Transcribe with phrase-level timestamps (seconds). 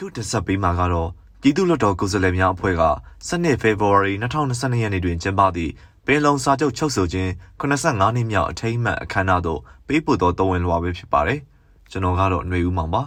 [0.00, 1.10] အခုတင်ဆက်ပေးမှာကတော့
[1.40, 2.84] ပြည်သူ့လွှတ်တော်ကိုယ်စားလှယ်များအဖွဲ့က
[3.28, 5.72] 12ဖေဖော်ဝါရီ2022ရက်နေ့တွင်ကျင်းပသည့်
[6.06, 7.30] ပင်လုံစာချုပ်ချုပ်ဆိုခြင်း
[7.60, 11.40] 85နှစ်မြောက်အထိမ်းအမှတ်အခမ်းအနားသို့ပေးပို့သောတော်ဝင်လွှာပဲဖြစ်ပါတယ်။
[11.90, 13.02] ကျွန်တော်ကတော့ຫນွေဦးမောင်ပါ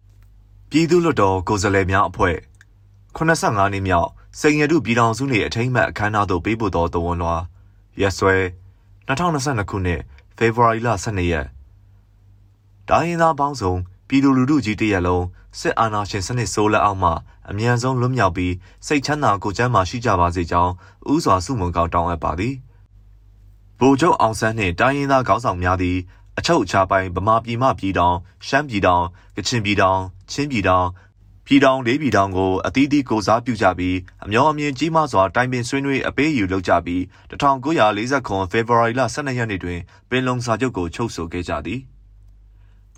[0.70, 2.36] ။ပြည်သူ့လွှတ်တော်ကိုယ်စားလှယ်များအဖွဲ့
[3.16, 4.08] 85နှစ်မြောက်
[4.40, 7.34] စိန်ရတုပြည်ထောင်စုနေ့အထိမ်းအမှတ်အခမ်းအနားသို့ပေးပို့သောတော်ဝင်လွှာ
[8.00, 8.34] ရက်စွဲ
[9.08, 10.00] 2022ခုနှစ်
[10.36, 11.46] ဖေဖော်ဝါရီလ12ရက်
[12.88, 13.74] ဒိုင်းရင်သားပေါင်းစုံ
[14.08, 15.24] ပြည်သူလူထုကြီးတရက်လုံး
[15.58, 17.10] စစ်အာဏာရှင်စနစ်ဆိုးလက်အောက်မှ
[17.50, 18.54] အမြန်ဆုံးလွတ်မြောက်ပြီး
[18.86, 20.72] စိတ်ချမ်းသာကိုယ်ချမ်းသာရှိကြပါစေကြောင်း
[21.12, 22.54] ဥစွာစုမုံကောက်တောင်းအပ်ပါသည်
[23.78, 25.96] ဗိုလ်ချုပ်အောင်ဆန်းနှင့်တိုင်းရင်းသားခေါင်းဆောင်များသည်
[26.38, 29.04] အချုပ်အခြာပိုင်းဗမာပြည်မှပြည်တောင်ရှမ်းပြည်တောင်
[29.36, 30.00] ကချင်ပြည်တောင်
[30.30, 30.86] ချင်းပြည်တောင်
[31.46, 39.78] ပြည်တောင်လေးပြည်တောင်ကိုအသီးသီးကိုစားပြုကြပြီးအမျောအမြင်ကြီးမားစွာတိုင်ပင်ဆွေးနွေးအပေးအယူလုပ်ကြပြီး1940ဖေဖော်ဝါရီလ12ရက်နေ့တွင်
[40.10, 41.82] ပင်လုံစာချုပ်ကိုချုပ်ဆိုခဲ့ကြသည်။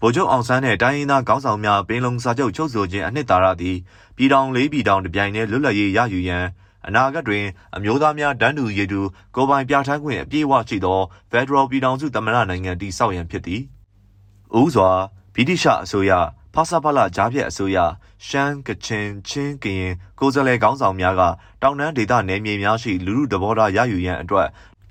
[0.02, 3.76] ဗိုလ်ချုပ်အောင်ဆန်းနဲ့တိုင်းရင်းသားခေါင်းဆောင်များပင်လုံစာချုပ်ချုပ်ဆိုခြင်းအနှစ်သာရသည်
[4.16, 6.44] ပြည်ထောင်လေးပြည်ထောင်တပြိုင်တည်းလွတ်လပ်ရေးရယူရန်
[6.86, 7.44] အနာဂတ်တွင်
[7.76, 9.00] အမျိုးသားများတန်းတူရည်တူ
[9.34, 13.62] ကိုပိုင်ပြဋ္ဌာန်းခွင့်အပြည့်အဝရှိသောဖက်ဒရယ်ပြည်ထောင်စုသမ္မတနိုင်ငံတည်ဆောက်ရန်ဖြစ်သည်။
[14.58, 14.90] ဦးစွာ
[15.34, 16.12] ဗြိတိရှအစိုးရ
[16.54, 17.78] ဖာစာဖလာဂျားပြက်အစိုးရ
[18.26, 21.22] ရှမ်းကချင်ချင်းကရင်ကိုယ်စားလှယ်ခေါင်းဆောင်များက
[21.62, 24.48] တောင်တန်းဒေသနယ်မြေများရှိလူမှုတဘောထားရယူရန်အတွက်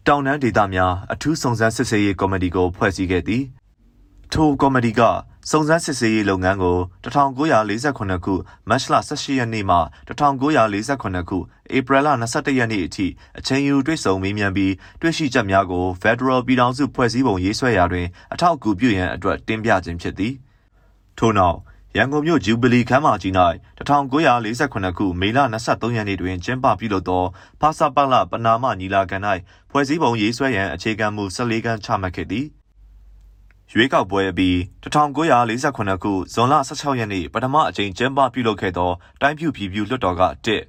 [0.08, 3.44] တောင်တန်းဒေသများအထူးစုံစမ်းစစ်ဆေးရေးကော်မတီကိုဖွဲ့စည်းခဲ့သည်။
[4.34, 5.02] ထိုကော်မတီက
[5.50, 8.34] စုံစမ်းစစ်ဆေးရေးလုပ်ငန်းကို1948ခု
[8.70, 9.78] မတ်လ18ရက်နေ့မှ
[10.08, 11.38] 1948ခု
[11.76, 13.08] ဧပြီလ22ရက်နေ့အထိ
[13.40, 20.34] အချိန်ယူတွေ့ဆုံမေးမြန်းပြီးတွေ့ရှိချက်များကို Federal ပြည်ထောင်စုဖွဲ့စည်းပုံရေးဆွဲရာတွင်အထောက်အကူပြုရန်အတွက်တင်ပြခြင်းဖြစ်သည်
[21.18, 21.58] ထို့နောက်
[21.98, 23.34] ရန်ကုန်မြို့ဂျူဘလီခမ်းမကြီး၌
[23.78, 27.24] 1948ခုမေလ23ရက်နေ့တွင်ကျင်းပပြုလုပ်သော
[27.62, 29.18] ဖာစာပလပနာမညီလာခံ၌
[29.72, 32.48] ဖွဲ့စည်းပုံရေးဆွဲရန်အခြေခံမူ14ခန်းချမှတ်ခဲ့သည်
[33.74, 40.24] ရွေးကောက်ပွဲအပြီး1948ခုဇွန်လ16ရက်နေ့ပထမအကြိမ်ကျင်းပပြုလုပ်ခဲ့သောတိုင်းပြူပြည်ပြူလွှတ်တော်က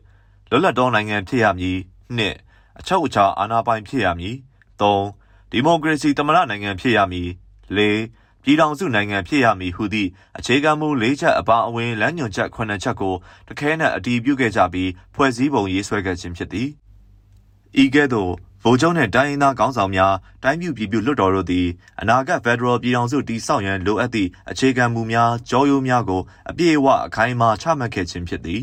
[0.04, 1.78] 1လွတ်လပ်သောနိုင်ငံဖြစ်ရမည်
[2.28, 4.36] 2အချုပ်အခြာအာဏာပိုင်ဖြစ်ရမည်
[4.80, 7.28] 3ဒီမိုကရေစီသမ္မတနိုင်ငံဖြစ်ရမည်
[7.86, 10.08] 4ပြည်ထောင်စုနိုင်ငံဖြစ်ရမည်ဟုသည့်
[10.38, 13.14] အခြေခံမူ၄ချက်အပါအဝင်လမ်းညွှန်ချက်9ချက်ကို
[13.48, 16.68] တခဲနက်အတည်ပြုခဲ့ကြပြီးဖွဲ့စည်းပုံရေးဆွဲခဲ့ခြင်းဖြစ်သည်
[17.82, 18.32] ဤကဲ့သို့
[18.64, 21.66] ဗိုလ်ချုပ်နှင့်တိုင်းရင်းသားခေါင်းဆောင်များတိုင်းပြည်ပြည်ပြလွှတ်တော်တို့သည်
[22.00, 28.60] အနာဂတ်ဖက်ဒရယ်ပြည်ထောင်စုတည်ဆောက်ရန်လိုအပ်သည့်အခြေခံမူများကြောရိုးများကိုအပြည့်အဝအခိုင်အမာချမှတ်ခဲ့ခြင်းဖြစ်သည်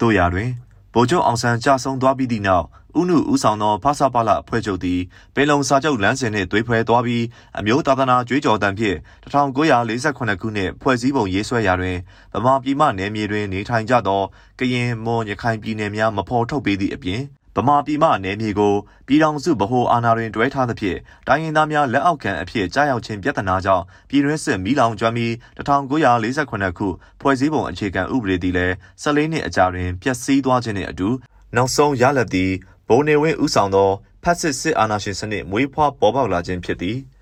[0.00, 0.50] တို့ရာတွင်
[0.94, 2.66] ဗိုလ်ချုပ်အောင်ဆန်းကြာဆုံးသွားပြီးသည့်နောက်
[3.00, 5.00] ဥနုဦးဆောင်သောဖာစာပါလအဖွဲ့ချုပ်သည်
[5.34, 7.24] ပင်လုံစာချုပ်လမ်းစဉ်နှင့်သွေးဖွဲသွားပြီး
[7.58, 8.96] အမျိုးသာသနာကြွေးကြော်တံဖြင့်
[9.32, 11.96] 1948ခုနှစ်ဖွဲ့စည်းပုံရေးဆွဲရာတွင်
[12.34, 14.22] ဗမာပြည်မှနယ်မြေတွင်နေထိုင်ကြသော
[14.58, 17.22] ကရင်မွန်ရခိုင်ပြည်နယ်များမဖော်ထုတ်ပေးသည့်အပြင်
[17.56, 18.74] ဗမာပြည်မှနယ်မြေကို
[19.06, 26.88] ပြည်ထောင်စုဗဟိုအာဏာတွင်တွဲထားသဖြင့်တိုင်းရင်းသားများလက်အောက်ခံအဖြစ်ကြားရောက်ခြင်းပြဿနာကြောင့်ပြည်တွင်းစစ်မီးလောင်ကျွမ်းပြီး1948ခု
[27.20, 31.08] ဖွဲ့စည်းပုံအခြေခံဥပဒေသည်လည်း14နှစ်အကြာတွင်ပျက်စီးသွားခြင်းနှင့်အတူ
[31.56, 32.52] နောက်ဆုံးရလဒ်သည်
[32.88, 33.90] ဘုံနေဝင်းဦးဆောင်သော
[34.22, 36.98] ဖက်စစ်စစ်အာဏာရှင်စနစ်မွေးဖွားပေါ်ပေါက်လာခြင်းဖြစ်သည်။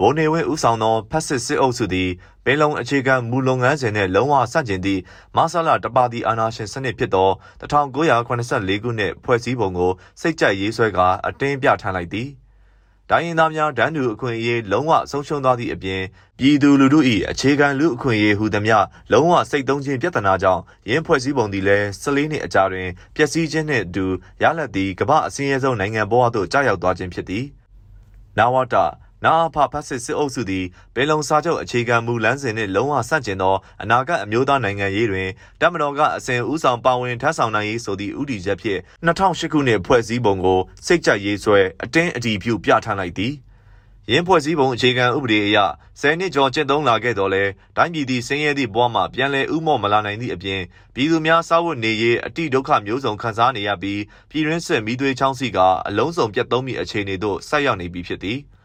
[0.00, 2.10] ဗိုလ်နေဝင်းဦးဆောင်သောဖက်စစ်စစ်အုပ်စုသည်
[2.44, 5.00] ပင်လုံအခြေခံမူလုပ်ငန်းစဉ်နှင့်လုံးဝဆန့်ကျင်သည့်
[5.36, 12.28] မဆလာတပါတီအာဏာရှင်စနစ်ဖြစ်သော1984ခုနှစ်ဖွဲ့စည်းပုံကိုစိတ်ကြိုက်ရေးဆွဲကာအတင်းပြဋ္ဌာန်းလိုက်သည်။
[13.10, 16.02] တိုင်းရင်းသားများဒန်းတူအခွင့်အရေးလုံးဝဆုံးရှုံးသွားသည့်အပြင်
[16.38, 17.00] ပြည်သူလူထု၏
[17.30, 24.04] အခြေခံလူအခွင့်အရေးဟူသည်များလုံးဝစိတ်သုံးခြင်းပြဿနာကြောင့်ရင်းဖွဲ့စည်းပုံသည်လည်း14နှစ်အကြာတွင်ပျက်စီးခြင်းနှင့်အတူ
[24.42, 27.44] ရလဒ်သည်ကမ္ဘာအစင်းရဲဆုံးနိုင်ငံပေါ်သို့ကြာရောက်သွားခြင်းဖြစ်သည်။
[28.38, 28.74] နဝတ
[29.24, 30.64] နာအဖဖတ်စစ်စစ်အုပ်စုသည်
[30.94, 35.28] ပေလုံစာချုပ်အခြေခံမူလမ်းစဉ်နှင့်လုံးဝဆန့်ကျင်သောအနာဂတ်အမျိုးသားနိုင်ငံရေးတွင်
[35.60, 43.34] တမတော်ကအစဉ်ဦးဆောင်ပါဝင်ထမ်းဆောင်နိုင်ရေးဆိုသည့်ဥတီချက်ဖြင့်2008ခုနှစ်ဖွဲ့စည်းပုံကိုစိတ်ကြရေးဆွဲအတင်းအတည်ပြုပြဋ္ဌာန်းလိုက်သည်
[44.10, 45.58] ရင်းဖွဲ့စည်းပုံအခြေခံဥပဒေအရ
[46.00, 47.44] ဆယ်နှစ်ကျော်ကျင့်သုံးလာခဲ့တော်လဲ
[47.76, 50.60] တိုင်းပြည်သည်ဆင်းရဲသည့်ဘဝမှာပြန်လည်ဥမော့မလာနိုင်သည့်အပြင်
[50.94, 54.00] ပြည်သူများစားဝတ်နေရေးအတိဒုက္ခမျိုးစုံခံစားနေရပြီး
[54.30, 58.40] ပြည်တွင်းစစ်မိသွေးချောင်းစီကအလုံးစုံပြတ်သုံးမိအခြေအနေသို့ဆက်ရောက်နေပြီဖြစ်သည်။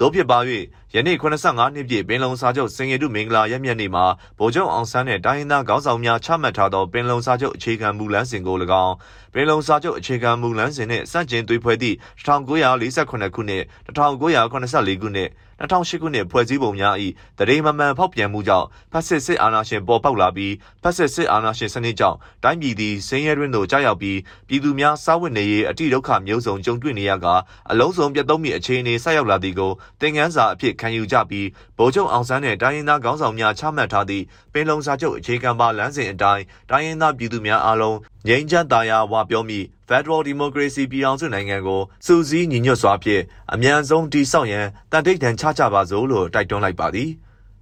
[0.00, 0.38] တို့ဖြစ်ပါ၍
[0.94, 4.04] ယနေ့85နှစ်ပြည့်ပင်လုံစာချုပ်စင်ရတုမင်္ဂလာရက်မြတ်နေ့မှာ
[4.38, 8.94] ဗိုလ်ချုပ်အောင်ဆန်းနဲ့တိုင်းရင်းသားခေါင်းဆောင်များချမှတ်ထားသောပင်လုံစာချုပ်အခြေခံမူလမ်းစဉ်ကို၎င်း
[9.34, 15.28] ပင်လုံစာချုပ်အခြေခံမူလမ်းစဉ်နှင့်စန့်ကျင်သွေးဖွဲ့သည့်1948ခုနှစ်1984ခုနှစ်
[15.60, 16.94] 2008ခုနှစ်ဖွဲ့စည်းပုံများ၏
[17.38, 24.18] တရေမမှန်ဖောက်ပြန်မှုကြောင့်ဖက်စစ်စစ်အာဏာရှင်ပေါ်ပေါက်လာပြီးဖက်စစ်စစ်အာဏာရှင်စနစ်ကြောင့်တိုင်းပြည်သည်ဆင်းရဲတွင်သို့ကြာရောက်ပြီး
[24.48, 27.26] ပြည်သူများစားဝတ်နေရေးအတိဒုက္ခမျိုးစုံကြုံတွေ့နေရက
[27.70, 31.46] အလုံးစုံပြတ်သုံးမိအခြေအနေဆက်ရောက်လာသည်ကိုသင်ခန်းစာအဖြစ်ခံယူကြပြီး
[31.78, 37.98] ဗိုလ်ချုပ်အောင်ဆန်းနှင့်တိုင်းရင်းသားခေါင်းဆောင်များချမှတ်ထားသည့်ပင်လုံစာချုပ်အခြေခံပါလမ်းစဉ်အတိုင်းတိုင်းရင်းသားပြည်သူများအားလုံး
[38.28, 43.22] ငြိမ်းချမ်းသာယာဝပြောမိ Federal Democracy ပြည်ထောင်စုနိုင်ငံကိုစူးစီးညီညွတ်စွာဖြင့်
[43.52, 47.10] အမြန်ဆုံးတည်ဆောက်ရန်တန်တိတ်တန်ချကြပါစို့လို့တိုက်တွန်းလိုက်ပါသည်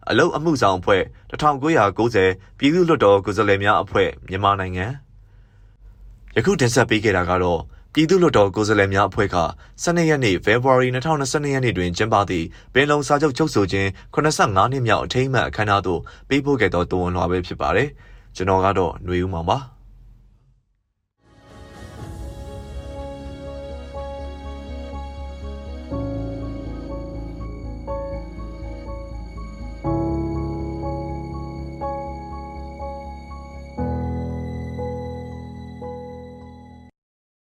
[0.09, 4.87] အလုတ်အမှုဆောင်အဖွဲ့1990ပြည်သူ့လွှတ်တော်ကိုယ်စားလှယ်များအဖွဲ့မြန်မာနိုင်ငံ
[6.37, 7.61] ယခုတင်ဆက်ပေးခဲ့တာကတော့
[7.95, 9.39] ပြည်သူ့လွှတ်တော်ကိုယ်စားလှယ်များအဖွဲ့က
[9.83, 17.89] 12ရက်နေ့ဖေဖော်ဝါရီ2022ရက်နေ့တွင်ကျင်းပသည့်ပင်လုံစာချုပ်ချုပ်ဆိုခြင်း85နှစ်မြောက်အထိမ်းအမှတ်အခမ်းအနားသို့ပေးပို့ခဲ့သောတိုဝန်လွှာပဲဖြစ်ပါတယ်
[18.37, 19.59] ကျွန်တော်ကတော့ຫນွေဦးမောင်ပါ